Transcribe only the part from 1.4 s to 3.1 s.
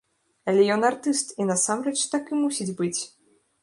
і насамрэч, так і мусіць быць!